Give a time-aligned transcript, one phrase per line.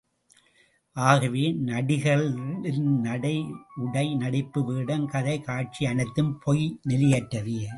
[0.93, 3.45] ஆகவே, நடிகர்களின் நடை,
[3.75, 7.67] உடை, நடிப்பு, வேடம், கதை, காட்சி, அனைத்தும் பொய் நிலையற்றவை.